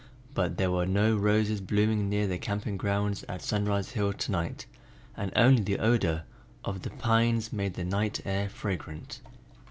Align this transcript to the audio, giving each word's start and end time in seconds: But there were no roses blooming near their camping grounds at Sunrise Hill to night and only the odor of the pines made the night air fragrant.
But 0.33 0.57
there 0.57 0.71
were 0.71 0.87
no 0.87 1.15
roses 1.15 1.61
blooming 1.61 2.09
near 2.09 2.25
their 2.25 2.39
camping 2.39 2.75
grounds 2.75 3.23
at 3.29 3.43
Sunrise 3.43 3.91
Hill 3.91 4.13
to 4.13 4.31
night 4.31 4.65
and 5.15 5.31
only 5.35 5.61
the 5.61 5.77
odor 5.77 6.23
of 6.65 6.81
the 6.81 6.89
pines 6.89 7.53
made 7.53 7.75
the 7.75 7.83
night 7.85 8.19
air 8.25 8.49
fragrant. 8.49 9.21